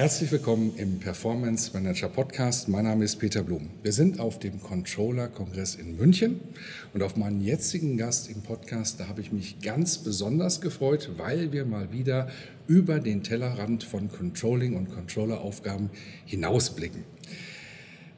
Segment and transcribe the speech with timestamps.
[0.00, 2.70] Herzlich willkommen im Performance Manager Podcast.
[2.70, 3.68] Mein Name ist Peter Blum.
[3.82, 6.40] Wir sind auf dem Controller-Kongress in München
[6.94, 11.52] und auf meinen jetzigen Gast im Podcast, da habe ich mich ganz besonders gefreut, weil
[11.52, 12.30] wir mal wieder
[12.66, 15.90] über den Tellerrand von Controlling und Controller-Aufgaben
[16.24, 17.04] hinausblicken.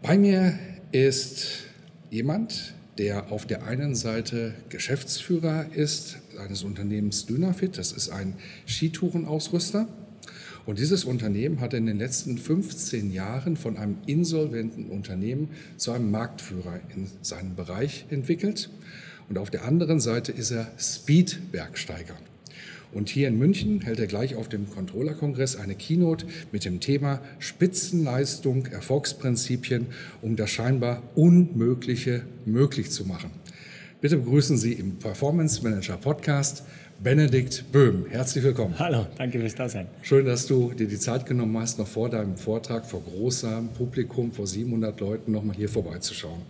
[0.02, 0.56] Bei mir
[0.92, 1.64] ist
[2.10, 7.76] jemand, der auf der einen Seite Geschäftsführer ist eines Unternehmens Dynafit.
[7.76, 8.34] Das ist ein
[8.68, 9.88] Skitourenausrüster.
[10.64, 16.10] Und dieses Unternehmen hat in den letzten 15 Jahren von einem insolventen Unternehmen zu einem
[16.10, 18.70] Marktführer in seinem Bereich entwickelt.
[19.28, 22.16] Und auf der anderen Seite ist er Speed-Bergsteiger.
[22.92, 27.22] Und hier in München hält er gleich auf dem Controller-Kongress eine Keynote mit dem Thema
[27.38, 29.86] Spitzenleistung, Erfolgsprinzipien,
[30.20, 33.30] um das scheinbar Unmögliche möglich zu machen.
[34.02, 36.64] Bitte begrüßen Sie im Performance Manager Podcast
[37.02, 38.06] Benedikt Böhm.
[38.08, 38.78] Herzlich willkommen.
[38.78, 39.88] Hallo, danke fürs Dasein.
[40.02, 44.30] Schön, dass du dir die Zeit genommen hast, noch vor deinem Vortrag vor großem Publikum,
[44.30, 46.42] vor 700 Leuten, noch mal hier vorbeizuschauen.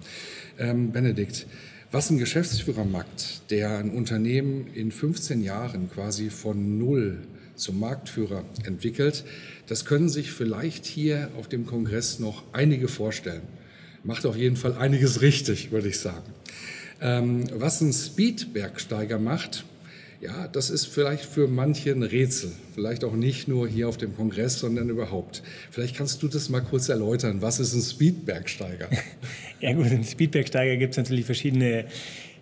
[0.58, 1.46] Ähm, Benedikt,
[1.90, 7.16] was ein Geschäftsführer macht, der ein Unternehmen in 15 Jahren quasi von Null
[7.54, 9.24] zum Marktführer entwickelt,
[9.68, 13.42] das können sich vielleicht hier auf dem Kongress noch einige vorstellen.
[14.04, 16.30] Macht auf jeden Fall einiges richtig, würde ich sagen.
[17.00, 19.64] Ähm, was ein Speedbergsteiger macht,
[20.22, 22.52] ja, das ist vielleicht für manche ein Rätsel.
[22.74, 25.42] Vielleicht auch nicht nur hier auf dem Kongress, sondern überhaupt.
[25.72, 27.42] Vielleicht kannst du das mal kurz erläutern.
[27.42, 28.88] Was ist ein Speedbergsteiger?
[29.60, 31.86] ja gut, ein Speedbergsteiger gibt es natürlich verschiedene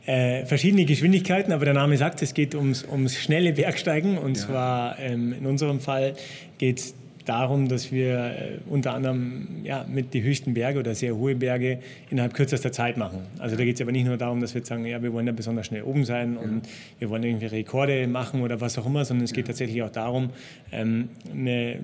[0.04, 4.18] äh, verschiedene Geschwindigkeiten, aber der Name sagt, es geht ums, ums schnelle Bergsteigen.
[4.18, 4.46] Und ja.
[4.46, 6.16] zwar ähm, in unserem Fall
[6.58, 6.94] geht es
[7.24, 11.80] darum, dass wir äh, unter anderem ja, mit die höchsten Berge oder sehr hohe Berge
[12.10, 13.20] innerhalb kürzester Zeit machen.
[13.38, 15.32] Also da geht es aber nicht nur darum, dass wir sagen, ja, wir wollen da
[15.32, 16.72] besonders schnell oben sein und ja.
[17.00, 20.30] wir wollen irgendwie Rekorde machen oder was auch immer, sondern es geht tatsächlich auch darum,
[20.72, 21.78] ähm, eine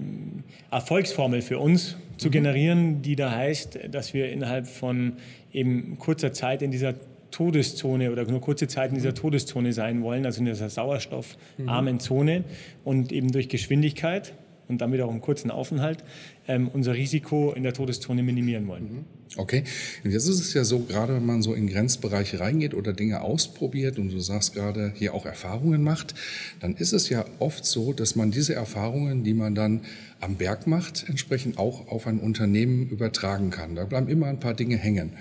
[0.70, 2.32] Erfolgsformel für uns zu mhm.
[2.32, 5.14] generieren, die da heißt, dass wir innerhalb von
[5.52, 6.94] eben kurzer Zeit in dieser
[7.30, 9.16] Todeszone oder nur kurze Zeit in dieser mhm.
[9.16, 12.44] Todeszone sein wollen, also in dieser sauerstoffarmen Zone
[12.84, 14.32] und eben durch Geschwindigkeit
[14.68, 16.04] und damit auch einen kurzen Aufenthalt
[16.48, 18.82] ähm, unser Risiko in der Todeszone minimieren wollen.
[18.84, 19.04] Mhm.
[19.34, 19.64] Okay,
[20.04, 23.20] und jetzt ist es ja so, gerade wenn man so in Grenzbereiche reingeht oder Dinge
[23.20, 26.14] ausprobiert und du sagst gerade hier auch Erfahrungen macht,
[26.60, 29.82] dann ist es ja oft so, dass man diese Erfahrungen, die man dann
[30.20, 33.74] am Berg macht, entsprechend auch auf ein Unternehmen übertragen kann.
[33.74, 35.12] Da bleiben immer ein paar Dinge hängen.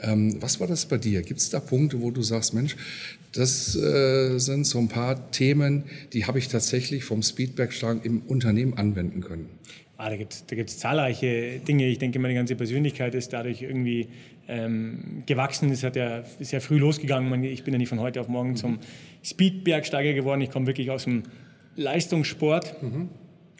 [0.00, 1.22] Ähm, was war das bei dir?
[1.22, 2.76] Gibt es da Punkte, wo du sagst, Mensch,
[3.32, 8.74] das äh, sind so ein paar Themen, die habe ich tatsächlich vom Speedbergsteigen im Unternehmen
[8.74, 9.48] anwenden können?
[9.96, 11.86] Ah, da gibt es da gibt's zahlreiche Dinge.
[11.86, 14.08] Ich denke, meine ganze Persönlichkeit ist dadurch irgendwie
[14.48, 15.70] ähm, gewachsen.
[15.70, 17.44] Es hat ja, ist ja früh losgegangen.
[17.44, 18.56] Ich bin ja nicht von heute auf morgen mhm.
[18.56, 18.78] zum
[19.22, 20.40] Speedbergsteiger geworden.
[20.40, 21.22] Ich komme wirklich aus dem
[21.76, 22.82] Leistungssport.
[22.82, 23.08] Mhm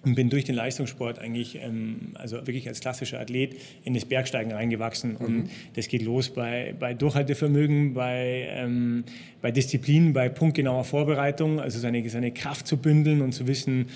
[0.04, 4.52] und bin durch den Leistungssport eigentlich, ähm, also wirklich als klassischer Athlet, in das Bergsteigen
[4.52, 5.12] reingewachsen.
[5.12, 5.24] Mhm.
[5.24, 9.04] Und das geht los bei, bei Durchhaltevermögen, bei, ähm,
[9.40, 13.86] bei Disziplin, bei punktgenauer Vorbereitung, also seine, seine Kraft zu bündeln und zu wissen,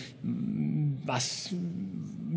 [1.05, 1.55] was,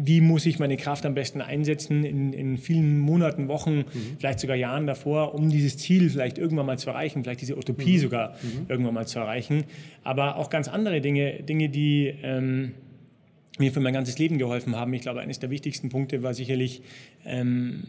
[0.04, 3.86] wie muss ich meine Kraft am besten einsetzen in, in vielen Monaten, Wochen, mhm.
[4.18, 7.98] vielleicht sogar Jahren davor, um dieses Ziel vielleicht irgendwann mal zu erreichen, vielleicht diese Utopie
[7.98, 8.00] mhm.
[8.00, 8.66] sogar mhm.
[8.68, 9.64] irgendwann mal zu erreichen.
[10.04, 12.14] Aber auch ganz andere Dinge, Dinge, die...
[12.24, 12.72] Ähm,
[13.60, 14.94] mir für mein ganzes Leben geholfen haben.
[14.94, 16.82] Ich glaube, eines der wichtigsten Punkte war sicherlich,
[17.26, 17.84] ähm,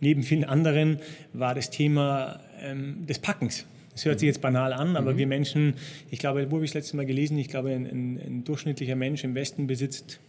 [0.00, 0.98] neben vielen anderen,
[1.32, 3.66] war das Thema ähm, des Packens.
[3.92, 5.18] Das hört sich jetzt banal an, aber mhm.
[5.18, 5.74] wir Menschen,
[6.10, 7.38] ich glaube, wo habe ich das letzte Mal gelesen?
[7.38, 10.20] Ich glaube, ein, ein, ein durchschnittlicher Mensch im Westen besitzt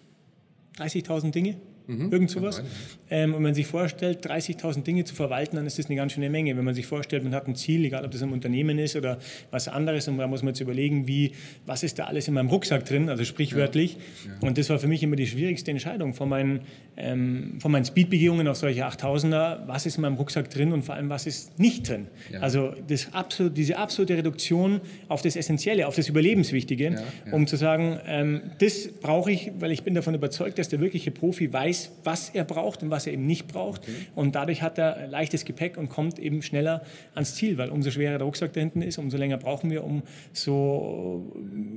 [0.78, 1.58] 30.000 Dinge.
[1.88, 2.12] Mhm.
[2.12, 2.62] Irgend sowas.
[3.10, 6.12] Ähm, und wenn man sich vorstellt, 30.000 Dinge zu verwalten, dann ist das eine ganz
[6.12, 6.58] schöne Menge.
[6.58, 9.20] Wenn man sich vorstellt, man hat ein Ziel, egal ob das ein Unternehmen ist oder
[9.52, 11.32] was anderes, und da muss man jetzt überlegen, wie,
[11.66, 13.94] was ist da alles in meinem Rucksack drin, also sprichwörtlich.
[13.94, 14.32] Ja.
[14.42, 14.48] Ja.
[14.48, 16.62] Und das war für mich immer die schwierigste Entscheidung von meinen,
[16.98, 20.96] ähm, von meinen Speedbegehungen auf solche 8000er, was ist in meinem Rucksack drin und vor
[20.96, 22.08] allem, was ist nicht drin.
[22.32, 22.42] Ja.
[22.42, 27.02] Also das absolut, diese absolute Reduktion auf das Essentielle, auf das Überlebenswichtige,
[27.32, 31.12] um zu sagen, ähm, das brauche ich, weil ich bin davon überzeugt, dass der wirkliche
[31.12, 33.82] Profi weiß, weiß, was er braucht und was er eben nicht braucht.
[33.82, 33.92] Okay.
[34.16, 36.84] Und dadurch hat er leichtes Gepäck und kommt eben schneller
[37.14, 41.26] ans Ziel, weil umso schwerer der Rucksack da hinten ist, umso länger brauchen wir, umso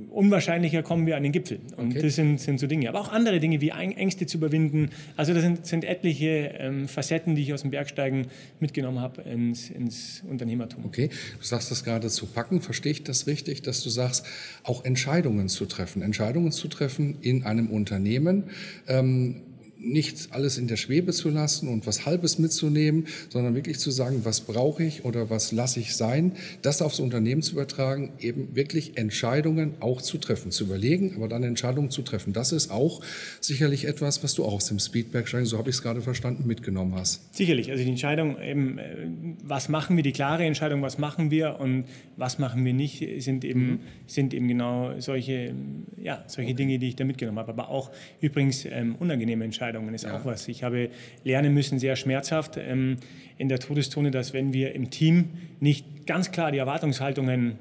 [0.09, 1.59] unwahrscheinlicher kommen wir an den Gipfel.
[1.75, 2.01] Und okay.
[2.01, 2.87] das sind, sind so Dinge.
[2.87, 4.89] Aber auch andere Dinge wie Ängste zu überwinden.
[5.17, 8.27] Also das sind, sind etliche ähm, Facetten, die ich aus dem Bergsteigen
[8.61, 10.85] mitgenommen habe ins, ins Unternehmertum.
[10.85, 12.61] Okay, du sagst das gerade zu packen.
[12.61, 14.25] Verstehe ich das richtig, dass du sagst,
[14.63, 18.45] auch Entscheidungen zu treffen, Entscheidungen zu treffen in einem Unternehmen,
[18.87, 19.41] ähm,
[19.81, 24.21] nicht alles in der Schwebe zu lassen und was Halbes mitzunehmen, sondern wirklich zu sagen,
[24.23, 28.97] was brauche ich oder was lasse ich sein, das aufs Unternehmen zu übertragen, eben wirklich
[28.97, 32.31] Entscheidungen auch zu treffen, zu überlegen, aber dann Entscheidungen zu treffen.
[32.31, 33.01] Das ist auch
[33.39, 36.93] sicherlich etwas, was du auch aus dem Speedback-Schein, so habe ich es gerade verstanden, mitgenommen
[36.95, 37.35] hast.
[37.35, 39.07] Sicherlich, also die Entscheidung, eben, äh,
[39.43, 41.85] was machen wir, die klare Entscheidung, was machen wir und
[42.17, 43.79] was machen wir nicht, sind eben, mhm.
[44.05, 45.55] sind eben genau solche,
[45.97, 46.57] ja, solche okay.
[46.57, 47.51] Dinge, die ich da mitgenommen habe.
[47.51, 47.89] Aber auch
[48.19, 49.70] übrigens ähm, unangenehme Entscheidungen.
[49.71, 50.15] Entscheidungen ist ja.
[50.15, 50.47] auch was.
[50.47, 50.89] Ich habe
[51.23, 52.97] lernen müssen, sehr schmerzhaft ähm,
[53.37, 55.29] in der Todeszone, dass wenn wir im Team
[55.59, 57.57] nicht ganz klar die Erwartungshaltungen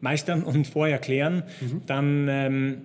[0.00, 1.82] meistern und vorher klären, mhm.
[1.86, 2.78] dann ähm,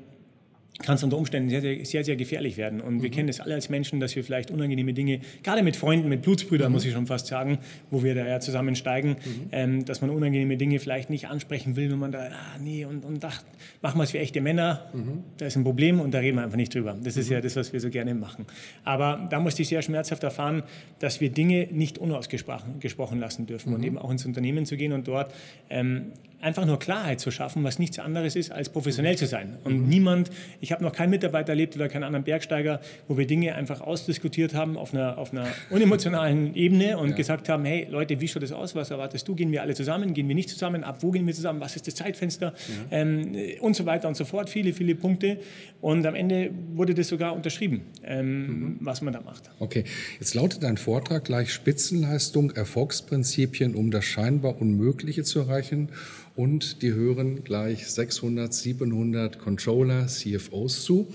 [0.81, 2.81] kann es unter Umständen sehr, sehr, sehr, sehr gefährlich werden.
[2.81, 3.03] Und mhm.
[3.03, 6.21] wir kennen das alle als Menschen, dass wir vielleicht unangenehme Dinge, gerade mit Freunden, mit
[6.21, 6.73] Blutsbrüdern, mhm.
[6.73, 9.49] muss ich schon fast sagen, wo wir da ja zusammensteigen, mhm.
[9.51, 13.05] ähm, dass man unangenehme Dinge vielleicht nicht ansprechen will, wenn man da, ah, nee, und,
[13.05, 13.41] und ach,
[13.81, 15.23] machen wir es wie echte Männer, mhm.
[15.37, 16.97] da ist ein Problem und da reden wir einfach nicht drüber.
[17.03, 17.35] Das ist mhm.
[17.35, 18.45] ja das, was wir so gerne machen.
[18.83, 20.63] Aber da musste ich sehr schmerzhaft erfahren,
[20.99, 23.87] dass wir Dinge nicht unausgesprochen gesprochen lassen dürfen und mhm.
[23.87, 25.33] eben auch ins Unternehmen zu gehen und dort
[25.69, 29.57] ähm, einfach nur Klarheit zu schaffen, was nichts anderes ist, als professionell zu sein.
[29.63, 33.55] Und niemand, ich habe noch keinen Mitarbeiter erlebt oder keinen anderen Bergsteiger, wo wir Dinge
[33.55, 37.15] einfach ausdiskutiert haben auf einer, auf einer unemotionalen Ebene und ja.
[37.15, 40.13] gesagt haben, hey Leute, wie schaut das aus, was erwartest du, gehen wir alle zusammen,
[40.13, 42.53] gehen wir nicht zusammen, ab wo gehen wir zusammen, was ist das Zeitfenster?
[42.91, 42.97] Ja.
[42.99, 45.39] ähm, und so weiter und so fort, viele, viele Punkte.
[45.79, 48.77] Und am Ende wurde das sogar unterschrieben, ähm, mhm.
[48.81, 49.49] was man da macht.
[49.59, 49.83] Okay,
[50.19, 55.89] jetzt lautet dein Vortrag gleich Spitzenleistung, Erfolgsprinzipien, um das scheinbar Unmögliche zu erreichen
[56.35, 61.07] und die hören gleich 600, 700 Controller, CFOs zu,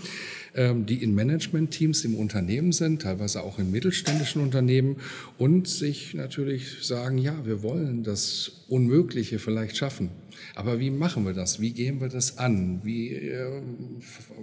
[0.54, 4.96] ähm, die in Management-Teams im Unternehmen sind, teilweise auch in mittelständischen Unternehmen
[5.38, 10.10] und sich natürlich sagen, ja, wir wollen das Unmögliche vielleicht schaffen.
[10.54, 11.60] Aber wie machen wir das?
[11.60, 12.80] Wie gehen wir das an?
[12.82, 13.62] Wie äh,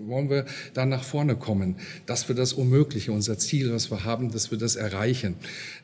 [0.08, 1.76] wollen wir da nach vorne kommen,
[2.06, 5.36] dass wir das Unmögliche, unser Ziel, was wir haben, dass wir das erreichen?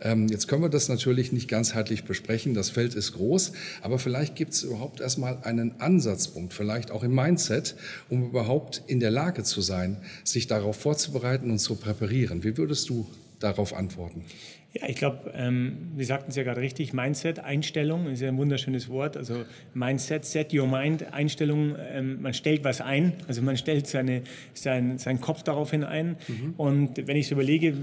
[0.01, 2.53] Ähm, jetzt können wir das natürlich nicht ganzheitlich besprechen.
[2.53, 7.13] Das Feld ist groß, aber vielleicht gibt es überhaupt erstmal einen Ansatzpunkt, vielleicht auch im
[7.13, 7.75] Mindset,
[8.09, 12.43] um überhaupt in der Lage zu sein, sich darauf vorzubereiten und zu präparieren.
[12.43, 13.07] Wie würdest du
[13.39, 14.23] darauf antworten?
[14.73, 18.37] Ja, ich glaube, ähm, Sie sagten es ja gerade richtig, Mindset, Einstellung ist ja ein
[18.37, 19.17] wunderschönes Wort.
[19.17, 24.21] Also Mindset, set your mind, Einstellung, ähm, man stellt was ein, also man stellt seine,
[24.53, 26.17] sein, seinen Kopf daraufhin ein.
[26.27, 26.53] Mhm.
[26.57, 27.73] Und wenn ich so überlege,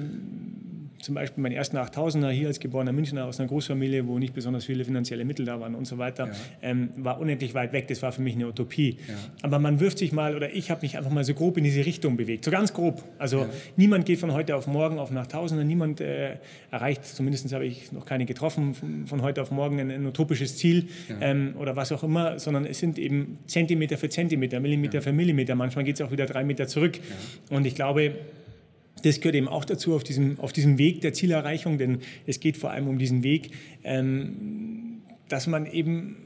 [1.00, 4.64] zum Beispiel meinen ersten 8000er hier als geborener Münchner aus einer Großfamilie, wo nicht besonders
[4.64, 6.32] viele finanzielle Mittel da waren und so weiter, ja.
[6.62, 7.88] ähm, war unendlich weit weg.
[7.88, 8.98] Das war für mich eine Utopie.
[9.06, 9.14] Ja.
[9.42, 11.84] Aber man wirft sich mal, oder ich habe mich einfach mal so grob in diese
[11.84, 13.02] Richtung bewegt, so ganz grob.
[13.18, 13.48] Also ja.
[13.76, 16.36] niemand geht von heute auf morgen auf nach Tausender, niemand äh,
[16.70, 20.56] erreicht, zumindest habe ich noch keine getroffen, von, von heute auf morgen ein, ein utopisches
[20.56, 20.88] Ziel
[21.20, 25.54] ähm, oder was auch immer, sondern es sind eben Zentimeter für Zentimeter, Millimeter für Millimeter.
[25.54, 26.98] Manchmal geht es auch wieder drei Meter zurück.
[27.50, 28.12] Und ich glaube,
[29.02, 32.56] das gehört eben auch dazu auf diesem, auf diesem Weg der Zielerreichung, denn es geht
[32.56, 33.50] vor allem um diesen Weg,
[33.84, 36.16] ähm, dass man eben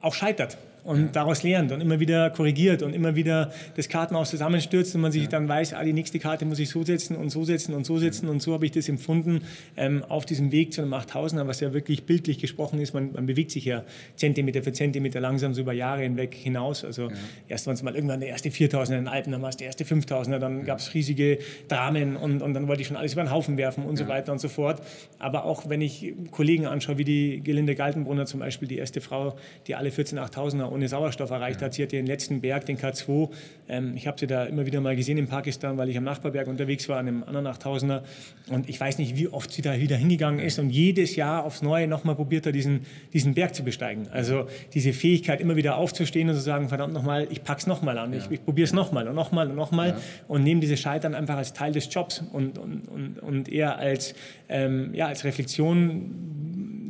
[0.00, 1.08] auch scheitert und ja.
[1.12, 5.24] daraus lernt und immer wieder korrigiert und immer wieder das Kartenhaus zusammenstürzt und man sich
[5.24, 5.28] ja.
[5.28, 7.98] dann weiß, ah, die nächste Karte muss ich so setzen und so setzen und so
[7.98, 9.42] setzen und so habe ich das empfunden
[9.76, 12.94] ähm, auf diesem Weg zu einem 8000er, was ja wirklich bildlich gesprochen ist.
[12.94, 13.84] Man, man, bewegt sich ja
[14.16, 16.84] Zentimeter für Zentimeter langsam so über Jahre hinweg hinaus.
[16.84, 17.16] Also ja.
[17.48, 19.66] erst waren es mal irgendwann der erste 4000er in den Alpen, dann war es der
[19.66, 21.38] erste 5000er, dann gab es riesige
[21.68, 24.32] Dramen und, und dann wollte ich schon alles über den Haufen werfen und so weiter
[24.32, 24.82] und so fort.
[25.18, 29.36] Aber auch wenn ich Kollegen anschaue, wie die Gelinde Galtenbrunner zum Beispiel, die erste Frau,
[29.66, 31.74] die alle 14 8000er ohne Sauerstoff erreicht hat.
[31.74, 33.30] Sie hat den letzten Berg, den K2.
[33.68, 36.48] Ähm, ich habe sie da immer wieder mal gesehen in Pakistan, weil ich am Nachbarberg
[36.48, 38.02] unterwegs war, an einem anderen 8000er.
[38.50, 41.62] Und ich weiß nicht, wie oft sie da wieder hingegangen ist und jedes Jahr aufs
[41.62, 44.08] Neue nochmal probiert hat, diesen, diesen Berg zu besteigen.
[44.12, 48.12] Also diese Fähigkeit, immer wieder aufzustehen und zu sagen, verdammt nochmal, ich pack's nochmal an,
[48.12, 48.18] ja.
[48.18, 50.00] ich, ich probiere es nochmal und nochmal und nochmal ja.
[50.28, 54.14] und nehme diese Scheitern einfach als Teil des Jobs und, und, und, und eher als,
[54.48, 56.30] ähm, ja, als Reflexion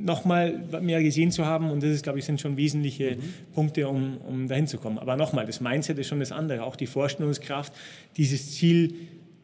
[0.04, 1.70] nochmal mehr gesehen zu haben.
[1.70, 3.52] Und das ist, glaube ich, sind schon wesentliche mhm.
[3.54, 4.98] Punkte, um, um dahin zu kommen.
[4.98, 6.64] Aber nochmal, das Mindset ist schon das andere.
[6.64, 7.72] Auch die Vorstellungskraft,
[8.16, 8.94] dieses Ziel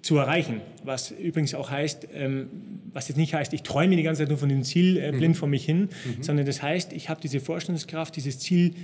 [0.03, 0.61] zu erreichen.
[0.85, 2.49] Was übrigens auch heißt, ähm,
[2.93, 5.35] was jetzt nicht heißt, ich träume die ganze Zeit nur von dem Ziel äh, blind
[5.35, 5.39] mhm.
[5.39, 6.23] vor mich hin, mhm.
[6.23, 8.75] sondern das heißt, ich habe diese Vorstellungskraft, dieses Ziel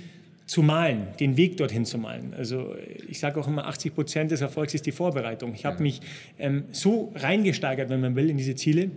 [0.45, 2.33] zu malen, den Weg dorthin zu malen.
[2.33, 2.75] Also
[3.07, 5.53] ich sage auch immer, 80 Prozent des Erfolgs ist die Vorbereitung.
[5.53, 6.01] Ich habe mich
[6.37, 8.91] ähm, so reingesteigert, wenn man will, in diese Ziele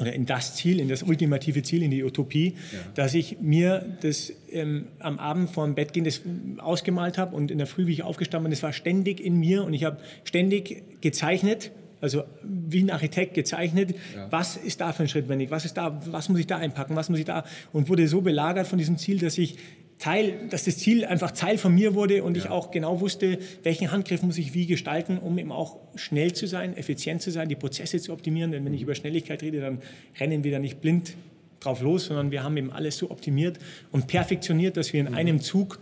[0.00, 2.78] oder in das Ziel, in das ultimative Ziel, in die Utopie, ja.
[2.94, 6.22] dass ich mir das ähm, am Abend vor dem Bett gehen das
[6.58, 9.64] ausgemalt habe und in der Früh, wie ich aufgestanden bin, das war ständig in mir
[9.64, 11.72] und ich habe ständig gezeichnet
[12.02, 14.26] also wie ein Architekt gezeichnet, ja.
[14.28, 16.56] was ist da für ein Schritt, wenn ich, was ist da, was muss ich da
[16.58, 19.56] einpacken, was muss ich da und wurde so belagert von diesem Ziel, dass ich
[20.02, 22.42] Teil, dass das Ziel einfach Teil von mir wurde und ja.
[22.42, 26.48] ich auch genau wusste, welchen Handgriff muss ich wie gestalten, um eben auch schnell zu
[26.48, 28.50] sein, effizient zu sein, die Prozesse zu optimieren.
[28.50, 29.78] Denn wenn ich über Schnelligkeit rede, dann
[30.18, 31.14] rennen wir da nicht blind
[31.60, 33.60] drauf los, sondern wir haben eben alles so optimiert
[33.92, 35.14] und perfektioniert, dass wir in mhm.
[35.14, 35.78] einem Zug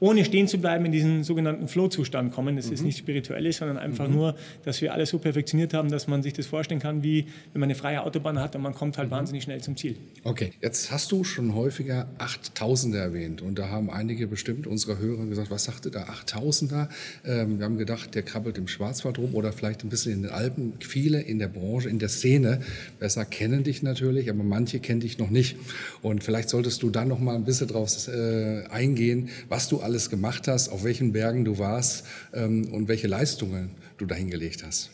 [0.00, 2.56] ohne stehen zu bleiben, in diesen sogenannten Flow-Zustand kommen.
[2.56, 2.72] Das mhm.
[2.72, 4.14] ist nicht spirituelles, sondern einfach mhm.
[4.14, 7.60] nur, dass wir alles so perfektioniert haben, dass man sich das vorstellen kann, wie wenn
[7.60, 9.14] man eine freie Autobahn hat und man kommt halt mhm.
[9.14, 9.96] wahnsinnig schnell zum Ziel.
[10.24, 15.26] Okay, jetzt hast du schon häufiger 8000er erwähnt und da haben einige bestimmt unserer Hörer
[15.26, 16.88] gesagt, was sagte da 8000er?
[17.26, 20.30] Ähm, wir haben gedacht, der krabbelt im Schwarzwald rum oder vielleicht ein bisschen in den
[20.30, 20.72] Alpen.
[20.80, 22.62] Viele in der Branche, in der Szene,
[22.98, 25.56] besser kennen dich natürlich, aber manche kennen dich noch nicht.
[26.00, 29.89] Und vielleicht solltest du dann noch mal ein bisschen drauf äh, eingehen, was du alles
[29.90, 34.90] alles gemacht hast, auf welchen Bergen du warst ähm, und welche Leistungen du dahingelegt hast.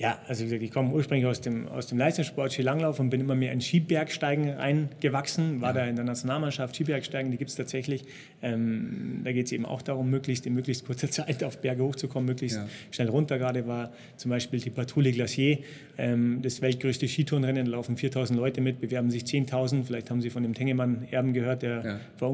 [0.00, 3.52] Ja, also ich komme ursprünglich aus dem, aus dem Leistungssport, Skilanglauf und bin immer mehr
[3.52, 5.60] in Skibergsteigen reingewachsen.
[5.60, 5.82] War ja.
[5.82, 8.04] da in der Nationalmannschaft Skibergsteigen, die gibt es tatsächlich.
[8.40, 12.26] Ähm, da geht es eben auch darum, möglichst in möglichst kurzer Zeit auf Berge hochzukommen,
[12.26, 12.66] möglichst ja.
[12.90, 13.36] schnell runter.
[13.36, 15.58] Gerade war zum Beispiel die Patrouille Glacier,
[15.98, 17.66] ähm, das weltgrößte Skitourenrennen.
[17.66, 19.84] Da laufen 4000 Leute mit, bewerben sich 10.000.
[19.84, 22.00] Vielleicht haben Sie von dem Tengemann-Erben gehört, der ja.
[22.18, 22.30] war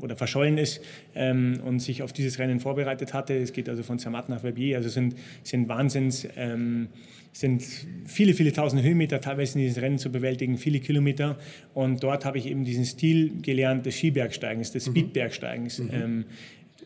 [0.00, 0.80] oder verschollen ist
[1.14, 3.34] ähm, und sich auf dieses Rennen vorbereitet hatte.
[3.34, 6.88] Es geht also von Zermatt nach Verbier, also sind, sind Wahnsinns, ähm,
[7.32, 7.64] sind
[8.06, 11.36] viele, viele tausend Höhenmeter teilweise in dieses Rennen zu bewältigen, viele Kilometer.
[11.74, 14.90] Und dort habe ich eben diesen Stil gelernt des Skibergsteigens, des mhm.
[14.92, 15.78] Speedbergsteigens.
[15.80, 15.90] Mhm.
[15.92, 16.24] Ähm,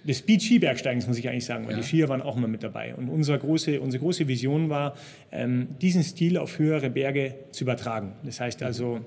[0.05, 1.79] des Speed-Skibergsteigens, muss ich eigentlich sagen, weil ja.
[1.79, 2.95] die Skier waren auch immer mit dabei.
[2.95, 4.95] Und unsere große, unsere große Vision war,
[5.33, 8.13] ähm, diesen Stil auf höhere Berge zu übertragen.
[8.25, 9.01] Das heißt also,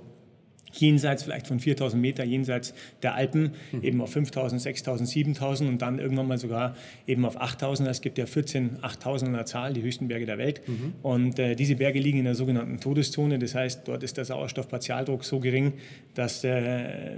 [0.73, 3.83] jenseits vielleicht von 4000 Meter, jenseits der Alpen, mhm.
[3.83, 6.75] eben auf 5000, 6000, 7000 und dann irgendwann mal sogar
[7.07, 7.87] eben auf 8000.
[7.89, 10.61] Es gibt ja 14 8000 in der Zahl, die höchsten Berge der Welt.
[10.67, 10.93] Mhm.
[11.01, 13.39] Und äh, diese Berge liegen in der sogenannten Todeszone.
[13.39, 15.73] Das heißt, dort ist der Sauerstoffpartialdruck so gering,
[16.15, 17.17] dass, äh,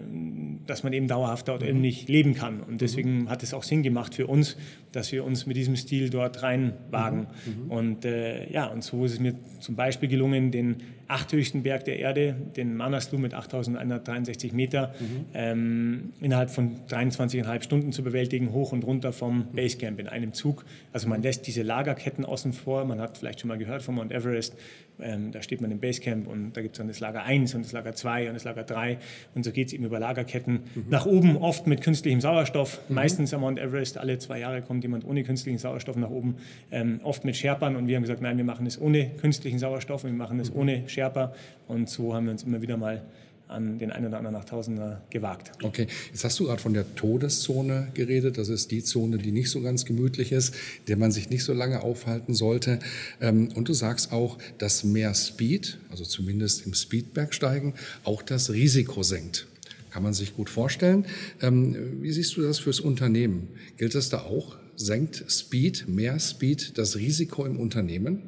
[0.68, 1.68] dass man eben dauerhaft dort mhm.
[1.68, 2.62] eben nicht leben kann.
[2.62, 3.30] Und deswegen mhm.
[3.30, 4.58] hat es auch Sinn gemacht für uns,
[4.92, 7.28] dass wir uns mit diesem Stil dort reinwagen.
[7.46, 7.66] Mhm.
[7.66, 7.72] mhm.
[7.72, 10.78] Und äh, ja, und so ist es mir zum Beispiel gelungen, den
[11.13, 15.25] achthöchsten Berg der Erde, den Manaslu mit 8163 Meter, mhm.
[15.34, 20.65] ähm, innerhalb von 23,5 Stunden zu bewältigen, hoch und runter vom Basecamp in einem Zug.
[20.91, 22.84] Also man lässt diese Lagerketten außen vor.
[22.86, 24.55] Man hat vielleicht schon mal gehört von Mount Everest.
[25.00, 27.65] Ähm, da steht man im Basecamp und da gibt es dann das Lager 1 und
[27.65, 29.00] das Lager 2 und das Lager 3
[29.34, 30.86] und so geht es eben über Lagerketten mhm.
[30.89, 32.79] nach oben, oft mit künstlichem Sauerstoff.
[32.88, 32.96] Mhm.
[32.96, 36.36] Meistens am Mount Everest, alle zwei Jahre kommt jemand ohne künstlichen Sauerstoff nach oben,
[36.72, 40.03] ähm, oft mit Sherpern und wir haben gesagt, nein, wir machen es ohne künstlichen Sauerstoff
[40.03, 40.60] und wir machen es mhm.
[40.60, 41.34] ohne Sherpa
[41.68, 43.04] und so haben wir uns immer wieder mal
[43.50, 45.52] an den einen oder anderen Nachttausender gewagt.
[45.62, 48.38] Okay, jetzt hast du gerade von der Todeszone geredet.
[48.38, 50.56] Das ist die Zone, die nicht so ganz gemütlich ist,
[50.88, 52.80] der man sich nicht so lange aufhalten sollte.
[53.20, 57.74] Ähm, und du sagst auch, dass mehr Speed, also zumindest im Speedbergsteigen,
[58.06, 59.46] auch das Risiko senkt.
[59.92, 61.06] Kann man sich gut vorstellen.
[61.42, 63.50] Ähm, wie siehst du das fürs Unternehmen?
[63.78, 64.56] Gilt das da auch?
[64.78, 68.24] Senkt Speed, mehr Speed das Risiko im Unternehmen?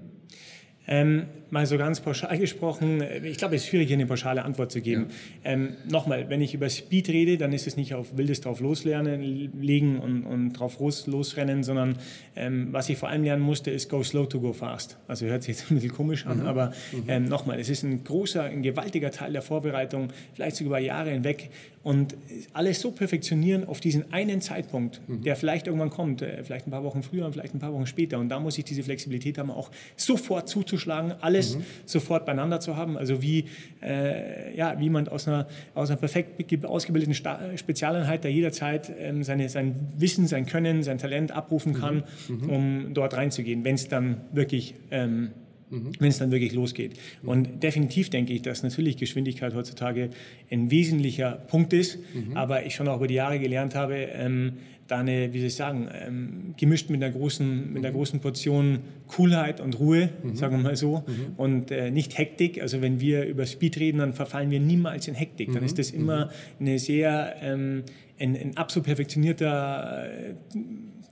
[0.88, 4.44] Ähm, mal so ganz pauschal gesprochen, äh, ich glaube, es ist schwierig, hier eine pauschale
[4.44, 5.08] Antwort zu geben.
[5.44, 5.52] Ja.
[5.52, 9.52] Ähm, Nochmal, wenn ich über Speed rede, dann ist es nicht auf wildes drauf loslernen,
[9.62, 11.98] legen und, und drauf los, losrennen, sondern
[12.36, 14.98] ähm, was ich vor allem lernen musste, ist go slow to go fast.
[15.08, 16.46] Also hört sich jetzt ein bisschen komisch an, mhm.
[16.46, 17.04] aber mhm.
[17.08, 21.12] ähm, nochmal, es ist ein großer, ein gewaltiger Teil der Vorbereitung, vielleicht sogar über Jahre
[21.12, 21.50] hinweg
[21.84, 22.18] und
[22.54, 25.22] alles so perfektionieren auf diesen einen Zeitpunkt, mhm.
[25.22, 28.18] der vielleicht irgendwann kommt, äh, vielleicht ein paar Wochen früher, vielleicht ein paar Wochen später
[28.18, 31.64] und da muss ich diese Flexibilität haben, auch sofort zuzuschlagen, alles mhm.
[31.86, 32.98] sofort beieinander zu haben.
[32.98, 33.46] Also wie,
[33.82, 39.24] äh, ja, wie man aus einer, aus einer perfekt ausgebildeten Sta Spezialeinheit da jederzeit ähm,
[39.24, 41.78] seine, sein Wissen, sein Können, sein Talent abrufen mhm.
[41.78, 42.50] kann, mhm.
[42.50, 45.32] um dort reinzugehen, wenn es dann wirklich ähm,
[45.70, 45.94] Mhm.
[46.00, 46.94] wenn es dann wirklich losgeht.
[47.22, 47.30] Mhm.
[47.30, 50.12] Und definitiv denke ich, dass natürlich Geschwindigkeit heutzutage
[50.52, 52.38] ein wesentlicher Punkt ist, mhm.
[52.38, 54.54] aber ich schon auch über die Jahre gelernt habe, ähm,
[54.88, 57.98] da eine, wie soll ich sagen, ähm, gemischt mit einer großen, mit einer mhm.
[57.98, 60.36] großen Portion Coolheit und Ruhe, mhm.
[60.36, 61.34] sagen wir mal so, mhm.
[61.38, 62.62] und äh, nicht Hektik.
[62.62, 65.52] Also wenn wir über Speed reden, dann verfallen wir niemals in Hektik.
[65.54, 66.30] Dann ist das immer
[66.60, 67.84] eine sehr, ähm,
[68.20, 70.34] ein, ein absolut perfektionierter, äh,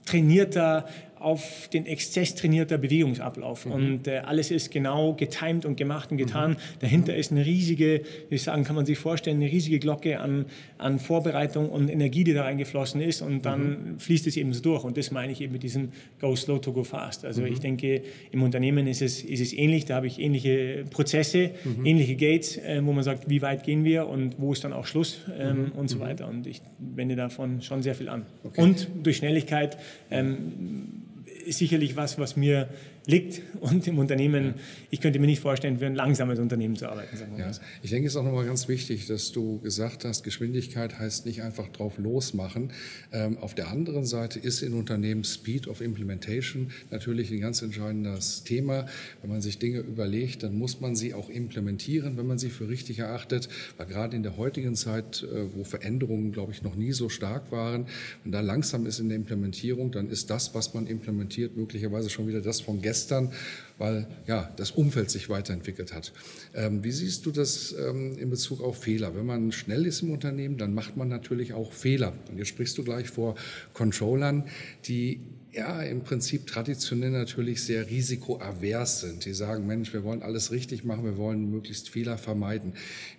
[0.04, 0.86] trainierter,
[1.24, 3.66] auf den Exzess trainierter Bewegungsablauf.
[3.66, 3.72] Mhm.
[3.72, 6.52] Und äh, alles ist genau getimed und gemacht und getan.
[6.52, 6.56] Mhm.
[6.80, 10.46] Dahinter ist eine riesige, wie ich sagen, kann man sich vorstellen, eine riesige Glocke an,
[10.78, 13.22] an Vorbereitung und Energie, die da reingeflossen ist.
[13.22, 13.98] Und dann mhm.
[13.98, 14.84] fließt es eben so durch.
[14.84, 15.90] Und das meine ich eben mit diesem
[16.20, 17.24] Go slow to go fast.
[17.24, 17.62] Also ich mhm.
[17.62, 19.86] denke, im Unternehmen ist es, ist es ähnlich.
[19.86, 21.86] Da habe ich ähnliche Prozesse, mhm.
[21.86, 24.86] ähnliche Gates, äh, wo man sagt, wie weit gehen wir und wo ist dann auch
[24.86, 25.72] Schluss ähm, mhm.
[25.72, 26.28] und so weiter.
[26.28, 28.26] Und ich wende davon schon sehr viel an.
[28.42, 28.60] Okay.
[28.60, 29.78] Und durch Schnelligkeit
[30.10, 31.02] ähm,
[31.50, 32.68] sicherlich was, was mir
[33.06, 34.54] liegt und im Unternehmen,
[34.90, 37.16] ich könnte mir nicht vorstellen, für ein langsames Unternehmen zu arbeiten.
[37.38, 37.50] ja.
[37.82, 41.42] Ich denke, es ist auch nochmal ganz wichtig, dass du gesagt hast, Geschwindigkeit heißt nicht
[41.42, 42.72] einfach drauf losmachen.
[43.12, 48.44] Ähm, auf der anderen Seite ist in Unternehmen Speed of Implementation natürlich ein ganz entscheidendes
[48.44, 48.86] Thema.
[49.20, 52.68] Wenn man sich Dinge überlegt, dann muss man sie auch implementieren, wenn man sie für
[52.68, 56.92] richtig erachtet, weil gerade in der heutigen Zeit, äh, wo Veränderungen, glaube ich, noch nie
[56.92, 57.86] so stark waren,
[58.22, 62.26] wenn da langsam ist in der Implementierung, dann ist das, was man implementiert, möglicherweise schon
[62.26, 63.32] wieder das von gestern gestern,
[63.76, 66.12] weil ja, das Umfeld sich weiterentwickelt hat.
[66.54, 69.16] Ähm, wie siehst du das ähm, in Bezug auf Fehler?
[69.16, 72.12] Wenn man schnell ist im Unternehmen, dann macht man natürlich auch Fehler.
[72.30, 73.34] Und jetzt sprichst du gleich vor
[73.72, 74.44] Controllern,
[74.86, 75.18] die
[75.52, 79.24] ja, im Prinzip traditionell natürlich sehr risikoavers sind.
[79.24, 82.74] Die sagen, Mensch, wir wollen alles richtig machen, wir wollen möglichst Fehler vermeiden.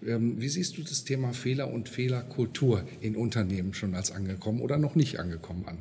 [0.06, 4.78] Ähm, wie siehst du das Thema Fehler und Fehlerkultur in Unternehmen schon als angekommen oder
[4.78, 5.78] noch nicht angekommen an?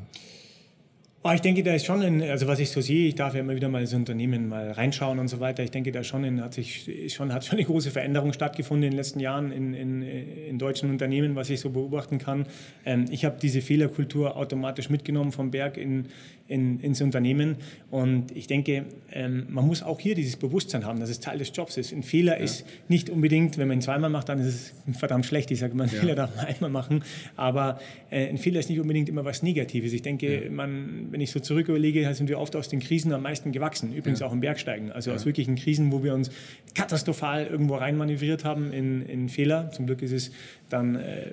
[1.27, 3.41] Oh, ich denke, da ist schon, ein, also was ich so sehe, ich darf ja
[3.41, 5.63] immer wieder mal ins Unternehmen mal reinschauen und so weiter.
[5.63, 8.91] Ich denke, da schon in, hat sich schon, hat schon eine große Veränderung stattgefunden in
[8.91, 12.45] den letzten Jahren in, in, in deutschen Unternehmen, was ich so beobachten kann.
[12.85, 16.09] Ähm, ich habe diese Fehlerkultur automatisch mitgenommen vom Berg in,
[16.47, 17.57] in, ins Unternehmen.
[17.91, 21.53] Und ich denke, ähm, man muss auch hier dieses Bewusstsein haben, dass es Teil des
[21.55, 21.93] Jobs ist.
[21.93, 22.45] Ein Fehler ja.
[22.45, 25.51] ist nicht unbedingt, wenn man ihn zweimal macht, dann ist es verdammt schlecht.
[25.51, 26.01] Ich sage immer, einen ja.
[26.01, 27.03] Fehler darf man einmal machen.
[27.37, 29.93] Aber äh, ein Fehler ist nicht unbedingt immer was Negatives.
[29.95, 30.51] Ich denke, ja.
[30.51, 33.95] man, wenn ich so zurück überlege, sind wir oft aus den Krisen am meisten gewachsen.
[33.95, 34.93] Übrigens auch im Bergsteigen.
[34.93, 36.31] Also aus wirklichen Krisen, wo wir uns
[36.75, 39.71] katastrophal irgendwo reinmanövriert haben in, in Fehler.
[39.71, 40.31] Zum Glück ist es
[40.69, 41.31] dann, äh,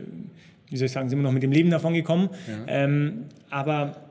[0.69, 2.29] wie soll ich sagen, sind wir noch mit dem Leben davon gekommen.
[2.67, 4.10] Ähm, aber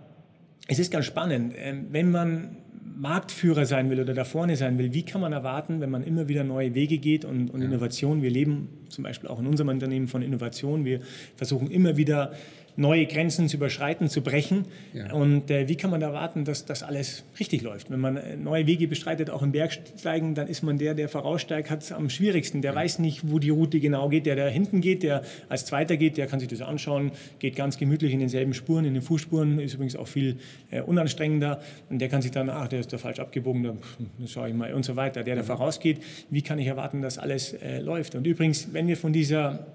[0.71, 2.57] es ist ganz spannend, ähm, wenn man
[2.97, 6.29] Marktführer sein will oder da vorne sein will, wie kann man erwarten, wenn man immer
[6.29, 10.07] wieder neue Wege geht und, und Innovation, wir leben zum Beispiel auch in unserem Unternehmen
[10.07, 11.00] von Innovation, wir
[11.35, 12.33] versuchen immer wieder
[12.77, 14.65] neue Grenzen zu überschreiten, zu brechen.
[14.93, 15.12] Ja.
[15.12, 17.91] Und äh, wie kann man erwarten, dass das alles richtig läuft?
[17.91, 21.71] Wenn man äh, neue Wege bestreitet, auch im Bergsteigen, dann ist man der, der voraussteigt,
[21.71, 22.63] hat es am schwierigsten.
[22.63, 22.76] Der ja.
[22.76, 24.26] weiß nicht, wo die Route genau geht.
[24.26, 27.78] Der, der hinten geht, der als Zweiter geht, der kann sich das anschauen, geht ganz
[27.78, 30.37] gemütlich in denselben Spuren, in den Fußspuren, ist übrigens auch viel
[30.71, 31.61] äh, unanstrengender.
[31.89, 33.78] Und der kann sich dann, ach, der ist da falsch abgebogen, dann,
[34.19, 35.23] dann schaue ich mal und so weiter.
[35.23, 38.15] Der, der vorausgeht, wie kann ich erwarten, dass alles äh, läuft?
[38.15, 39.67] Und übrigens, wenn wir von dieser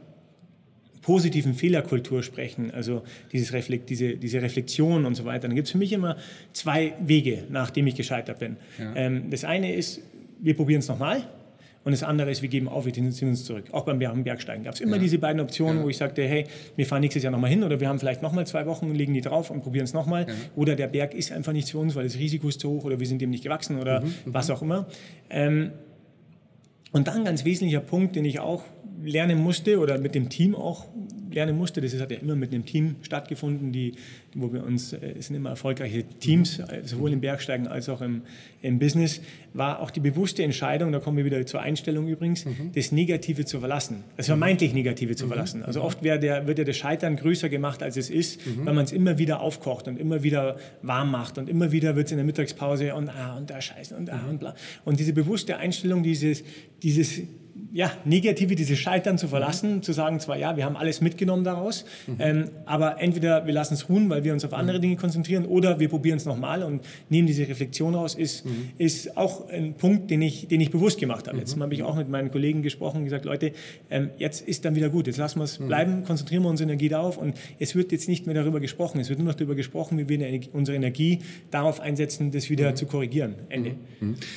[1.05, 5.71] positiven Fehlerkultur sprechen, also dieses Reflekt, diese, diese Reflexion und so weiter, dann gibt es
[5.71, 6.17] für mich immer
[6.51, 8.57] zwei Wege, nachdem ich gescheitert bin.
[8.79, 8.95] Ja.
[8.95, 10.01] Ähm, das eine ist,
[10.41, 11.27] wir probieren es nochmal.
[11.83, 13.65] Und das andere ist, wir geben auf, wir ziehen uns zurück.
[13.71, 15.03] Auch beim Bergsteigen gab es immer ja.
[15.03, 15.83] diese beiden Optionen, ja.
[15.83, 18.47] wo ich sagte, hey, wir fahren nächstes Jahr nochmal hin oder wir haben vielleicht nochmal
[18.47, 20.25] zwei Wochen, legen die drauf und probieren es nochmal.
[20.27, 20.33] Ja.
[20.55, 22.99] Oder der Berg ist einfach nichts für uns, weil das Risiko ist zu hoch oder
[22.99, 24.33] wir sind dem nicht gewachsen oder mhm, mhm.
[24.33, 24.87] was auch immer.
[25.29, 25.73] Ähm,
[26.95, 28.63] und dann ein ganz wesentlicher Punkt, den ich auch
[29.03, 30.85] lernen musste oder mit dem Team auch
[31.35, 33.93] lernen musste, das hat ja immer mit einem Team stattgefunden, die,
[34.33, 38.01] wo wir uns, äh, es sind immer erfolgreiche Teams, äh, sowohl im Bergsteigen als auch
[38.01, 38.21] im,
[38.61, 39.21] im Business,
[39.53, 42.71] war auch die bewusste Entscheidung, da kommen wir wieder zur Einstellung übrigens, mhm.
[42.73, 45.29] das Negative zu verlassen, das vermeintlich Negative zu mhm.
[45.29, 45.63] verlassen.
[45.63, 48.65] Also oft der, wird ja das Scheitern größer gemacht, als es ist, mhm.
[48.65, 52.07] weil man es immer wieder aufkocht und immer wieder warm macht und immer wieder wird
[52.07, 54.55] es in der Mittagspause und ah und da scheiße und ah und bla.
[54.85, 56.43] Und diese bewusste Einstellung, dieses,
[56.81, 57.21] dieses
[57.71, 59.81] ja, Negative, dieses Scheitern zu verlassen, mhm.
[59.81, 62.15] zu sagen zwar, ja, wir haben alles mitgenommen daraus, mhm.
[62.19, 64.81] ähm, aber entweder wir lassen es ruhen, weil wir uns auf andere mhm.
[64.81, 68.71] Dinge konzentrieren, oder wir probieren es nochmal und nehmen diese Reflexion raus, ist, mhm.
[68.77, 71.37] ist auch ein Punkt, den ich, den ich bewusst gemacht habe.
[71.37, 71.63] Jetzt mhm.
[71.63, 73.53] habe ich auch mit meinen Kollegen gesprochen und gesagt, Leute,
[73.89, 75.67] ähm, jetzt ist dann wieder gut, jetzt lassen wir es mhm.
[75.67, 79.07] bleiben, konzentrieren wir unsere Energie darauf und es wird jetzt nicht mehr darüber gesprochen, es
[79.07, 81.19] wird nur noch darüber gesprochen, wie wir unsere Energie
[81.51, 83.35] darauf einsetzen, das wieder zu korrigieren.
[83.49, 83.75] Ende.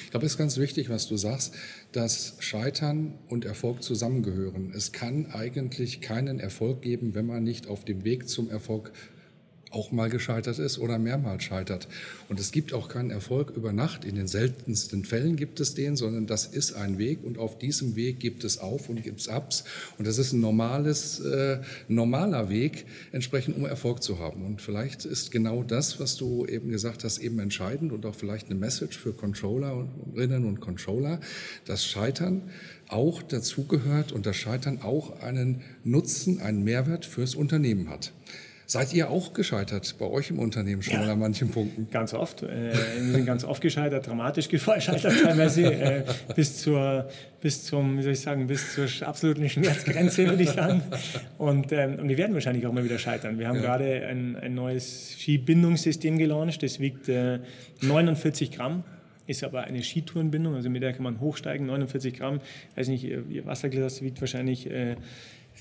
[0.04, 1.54] Ich glaube, es ist ganz wichtig, was du sagst
[1.92, 4.72] dass Scheitern und Erfolg zusammengehören.
[4.74, 8.92] Es kann eigentlich keinen Erfolg geben, wenn man nicht auf dem Weg zum Erfolg
[9.70, 11.88] auch mal gescheitert ist oder mehrmals scheitert.
[12.28, 14.04] Und es gibt auch keinen Erfolg über Nacht.
[14.04, 17.96] In den seltensten Fällen gibt es den, sondern das ist ein Weg und auf diesem
[17.96, 19.64] Weg gibt es Auf und gibt es Abs.
[19.98, 24.44] Und das ist ein normales, äh, normaler Weg, entsprechend um Erfolg zu haben.
[24.44, 28.46] Und vielleicht ist genau das, was du eben gesagt hast, eben entscheidend und auch vielleicht
[28.50, 31.20] eine Message für Controllerinnen und Controller,
[31.64, 32.42] dass Scheitern
[32.88, 38.12] auch dazugehört und das Scheitern auch einen Nutzen, einen Mehrwert fürs Unternehmen hat.
[38.70, 41.88] Seid ihr auch gescheitert bei euch im Unternehmen schon ja, an manchen Punkten?
[41.90, 42.42] Ganz oft.
[42.42, 46.04] Äh, wir sind ganz oft gescheitert, dramatisch gescheitert teilweise, äh,
[46.36, 47.08] bis, zur,
[47.40, 50.82] bis zum, wie soll ich sagen, bis zur absoluten Schmerzgrenze, würde ich sagen.
[51.38, 53.38] Und, ähm, und wir werden wahrscheinlich auch mal wieder scheitern.
[53.38, 53.62] Wir haben ja.
[53.62, 57.38] gerade ein, ein neues Skibindungssystem gelauncht, das wiegt äh,
[57.80, 58.84] 49 Gramm
[59.26, 62.40] ist aber eine Skitourenbindung, also mit der kann man hochsteigen, 49 Gramm.
[62.76, 64.96] Weiß nicht, ihr Wasserglas wiegt wahrscheinlich äh,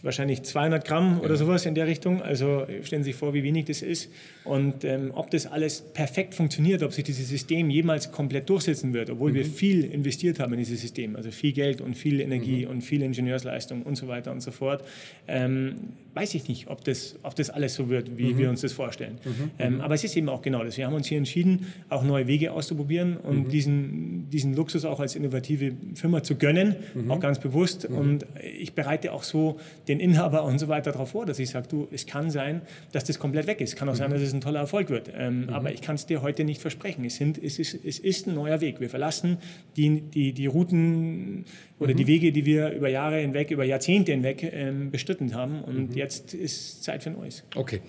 [0.03, 2.21] wahrscheinlich 200 Gramm oder sowas in der Richtung.
[2.21, 4.09] Also stellen Sie sich vor, wie wenig das ist.
[4.43, 9.09] Und ähm, ob das alles perfekt funktioniert, ob sich dieses System jemals komplett durchsetzen wird,
[9.09, 9.35] obwohl mhm.
[9.35, 12.71] wir viel investiert haben in dieses System, also viel Geld und viel Energie mhm.
[12.71, 14.83] und viel Ingenieursleistung und so weiter und so fort,
[15.27, 15.75] ähm,
[16.13, 18.37] weiß ich nicht, ob das, ob das alles so wird, wie mhm.
[18.37, 19.17] wir uns das vorstellen.
[19.23, 19.51] Mhm.
[19.59, 19.81] Ähm, mhm.
[19.81, 20.77] aber es ist eben auch genau das.
[20.77, 23.49] Wir haben uns hier entschieden, auch neue Wege auszuprobieren und mhm.
[23.49, 26.75] diesen, diesen Luxus auch als innovative Firma zu gönnen,
[27.09, 27.85] auch ganz bewusst.
[27.85, 28.25] Und
[28.57, 31.87] ich bereite auch so den Inhaber und so weiter darauf vor, dass ich sage, du,
[31.91, 33.75] es kann sein, dass das komplett weg ist.
[33.75, 35.11] Kann auch sein, dass es ein toller Erfolg wird.
[35.15, 35.49] Ähm, mhm.
[35.49, 37.05] Aber ich kann es dir heute nicht versprechen.
[37.05, 38.79] Es, sind, es, ist, es ist ein neuer Weg.
[38.79, 39.37] Wir verlassen
[39.75, 41.45] die, die, die Routen
[41.79, 41.97] oder mhm.
[41.97, 45.63] die Wege, die wir über Jahre hinweg, über Jahrzehnte hinweg ähm, bestritten haben.
[45.63, 45.95] Und mhm.
[45.95, 47.43] jetzt ist Zeit für Neues.
[47.55, 47.81] Okay.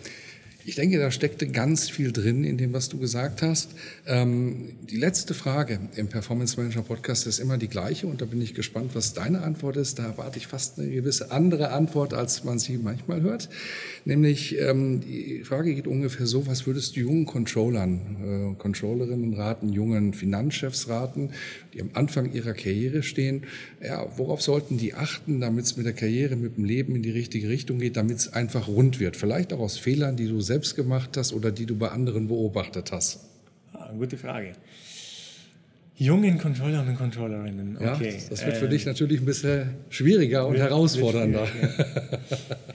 [0.65, 3.71] Ich denke, da steckte ganz viel drin in dem, was du gesagt hast.
[4.07, 8.43] Ähm, die letzte Frage im Performance Manager Podcast ist immer die gleiche und da bin
[8.43, 9.99] ich gespannt, was deine Antwort ist.
[9.99, 13.49] Da erwarte ich fast eine gewisse andere Antwort, als man sie manchmal hört.
[14.05, 19.73] Nämlich, ähm, die Frage geht ungefähr so, was würdest du jungen Controllern, äh, Controllerinnen raten,
[19.73, 21.31] jungen Finanzchefs raten,
[21.73, 23.45] die am Anfang ihrer Karriere stehen?
[23.83, 27.11] Ja, worauf sollten die achten, damit es mit der Karriere, mit dem Leben in die
[27.11, 29.17] richtige Richtung geht, damit es einfach rund wird?
[29.17, 32.91] Vielleicht auch aus Fehlern, die du selbst gemacht hast oder die du bei anderen beobachtet
[32.91, 33.21] hast?
[33.73, 34.55] Ah, gute Frage.
[35.97, 37.77] Jungen Controller und Controllerinnen.
[37.77, 38.11] Okay.
[38.11, 41.45] Ja, das wird für ähm, dich natürlich ein bisschen schwieriger und herausfordernder.
[41.45, 42.19] Ja.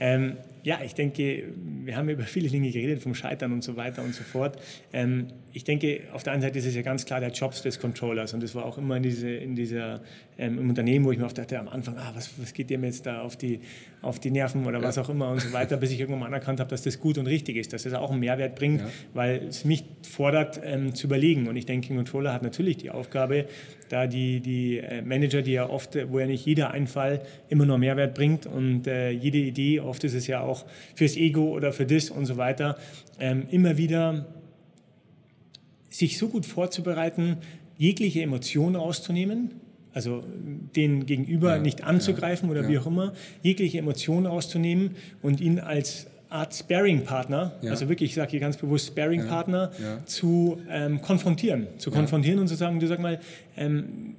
[0.00, 1.44] ähm, ja, ich denke,
[1.84, 4.58] wir haben über viele Dinge geredet, vom Scheitern und so weiter und so fort.
[4.92, 7.78] Ähm, ich denke, auf der einen Seite ist es ja ganz klar der Job des
[7.78, 10.02] Controllers und das war auch immer in, diese, in dieser,
[10.38, 12.84] ähm, im Unternehmen, wo ich mir oft dachte am Anfang, ah, was, was geht dem
[12.84, 13.60] jetzt da auf die,
[14.02, 14.84] auf die Nerven oder ja.
[14.84, 17.18] was auch immer und so weiter, bis ich irgendwann mal anerkannt habe, dass das gut
[17.18, 18.88] und richtig ist, dass es auch einen Mehrwert bringt, ja.
[19.12, 21.48] weil es mich fordert, ähm, zu überlegen.
[21.48, 23.46] Und ich denke, ein Controller hat natürlich die Aufgabe,
[23.88, 27.78] da die, die äh, Manager, die ja oft, wo ja nicht jeder Einfall immer nur
[27.78, 31.86] Mehrwert bringt und äh, jede Idee, oft ist es ja auch fürs Ego oder für
[31.86, 32.76] das und so weiter,
[33.20, 34.26] ähm, immer wieder
[35.90, 37.36] sich so gut vorzubereiten,
[37.76, 39.52] jegliche Emotionen rauszunehmen,
[39.94, 40.22] also
[40.76, 45.60] den Gegenüber ja, nicht anzugreifen ja, oder wie auch immer, jegliche Emotionen rauszunehmen und ihn
[45.60, 49.70] als Art Sparing-Partner, also wirklich, ich sage hier ganz bewusst Sparing-Partner,
[50.04, 51.68] zu ähm, konfrontieren.
[51.78, 53.20] Zu konfrontieren und zu sagen, du sag mal,
[53.56, 54.16] ähm,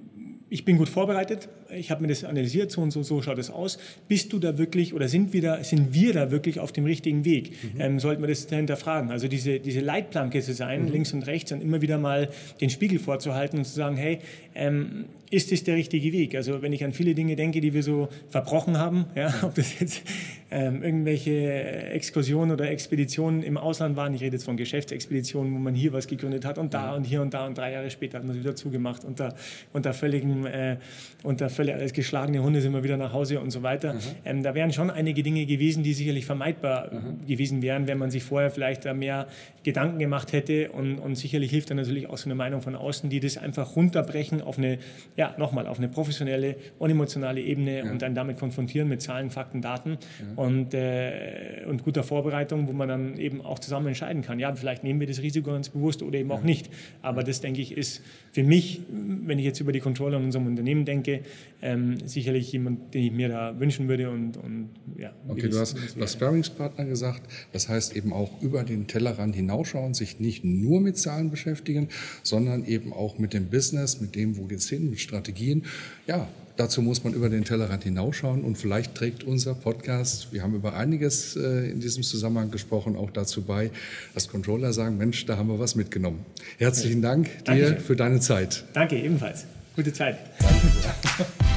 [0.49, 3.49] ich bin gut vorbereitet, ich habe mir das analysiert, so und so, so schaut es
[3.49, 3.77] aus.
[4.07, 7.25] Bist du da wirklich oder sind wir da, sind wir da wirklich auf dem richtigen
[7.25, 7.51] Weg?
[7.51, 7.81] Mhm.
[7.81, 9.11] Ähm, sollten wir das hinterfragen?
[9.11, 10.91] Also diese, diese Leitplanke zu sein, mhm.
[10.91, 12.29] links und rechts, und immer wieder mal
[12.61, 14.19] den Spiegel vorzuhalten und zu sagen, hey,
[14.53, 16.35] ähm, ist das der richtige Weg?
[16.35, 19.79] Also wenn ich an viele Dinge denke, die wir so verbrochen haben, ja, ob das
[19.79, 20.03] jetzt
[20.51, 21.51] ähm, irgendwelche
[21.91, 26.07] Exkursionen oder Expeditionen im Ausland waren, ich rede jetzt von Geschäftsexpeditionen, wo man hier was
[26.07, 26.97] gegründet hat und da mhm.
[26.97, 29.35] und hier und da und drei Jahre später hat man es wieder zugemacht unter,
[29.73, 30.77] unter völligem, äh,
[31.23, 33.93] unter völlig als geschlagene Hunde sind wir wieder nach Hause und so weiter.
[33.93, 33.99] Mhm.
[34.25, 37.25] Ähm, da wären schon einige Dinge gewesen, die sicherlich vermeidbar mhm.
[37.25, 39.27] gewesen wären, wenn man sich vorher vielleicht da mehr
[39.63, 43.09] Gedanken gemacht hätte und, und sicherlich hilft dann natürlich auch so eine Meinung von außen,
[43.09, 44.77] die das einfach runterbrechen auf eine
[45.15, 47.91] ja, nochmal auf eine professionelle, unemotionale Ebene ja.
[47.91, 50.43] und dann damit konfrontieren mit Zahlen, Fakten, Daten ja.
[50.43, 54.39] und, äh, und guter Vorbereitung, wo man dann eben auch zusammen entscheiden kann.
[54.39, 56.69] Ja, vielleicht nehmen wir das Risiko ganz bewusst oder eben auch nicht.
[57.01, 60.47] Aber das, denke ich, ist für mich, wenn ich jetzt über die Controller in unserem
[60.47, 61.21] Unternehmen denke,
[61.61, 64.09] ähm, sicherlich jemand, den ich mir da wünschen würde.
[64.09, 67.23] Und, und ja, okay, du hast, hast Sparringspartner gesagt.
[67.53, 71.89] Das heißt eben auch über den Tellerrand hinausschauen, sich nicht nur mit Zahlen beschäftigen,
[72.23, 75.63] sondern eben auch mit dem Business, mit dem, wo geht es hin, mit Strategien.
[76.07, 76.27] Ja,
[76.57, 80.75] dazu muss man über den Tellerrand hinausschauen und vielleicht trägt unser Podcast, wir haben über
[80.75, 83.71] einiges äh, in diesem Zusammenhang gesprochen, auch dazu bei,
[84.13, 86.25] dass Controller sagen, Mensch, da haben wir was mitgenommen.
[86.57, 87.79] Herzlichen Dank dir Dankeschön.
[87.79, 88.65] für deine Zeit.
[88.73, 89.45] Danke, ebenfalls.
[89.75, 90.17] Gute Zeit.
[90.39, 91.54] Danke.